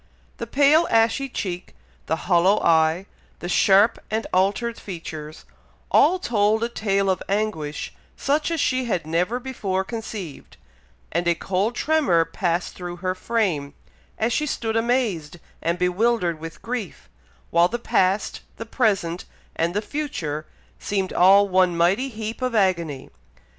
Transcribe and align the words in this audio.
The 0.37 0.47
pale 0.47 0.87
ashy 0.89 1.29
cheek, 1.29 1.75
the 2.07 2.15
hollow 2.25 2.59
eye, 2.63 3.05
the 3.37 3.47
sharp 3.47 3.99
and 4.09 4.25
altered 4.33 4.79
features, 4.79 5.45
all 5.91 6.17
told 6.17 6.63
a 6.63 6.69
tale 6.69 7.07
of 7.07 7.21
anguish 7.29 7.93
such 8.17 8.49
as 8.49 8.59
she 8.59 8.85
had 8.85 9.05
never 9.05 9.39
before 9.39 9.83
conceived, 9.83 10.57
and 11.11 11.27
a 11.27 11.35
cold 11.35 11.75
tremor 11.75 12.25
passed 12.25 12.73
through 12.73 12.95
her 12.95 13.13
frame, 13.13 13.75
as 14.17 14.33
she 14.33 14.47
stood 14.47 14.75
amazed 14.75 15.37
and 15.61 15.77
bewildered 15.77 16.39
with 16.39 16.63
grief, 16.63 17.07
while 17.51 17.67
the 17.67 17.77
past, 17.77 18.41
the 18.57 18.65
present, 18.65 19.25
and 19.55 19.75
the 19.75 19.83
future 19.83 20.47
seemed 20.79 21.13
all 21.13 21.47
one 21.47 21.77
mighty 21.77 22.09
heap 22.09 22.41
of 22.41 22.55
agony. 22.55 23.11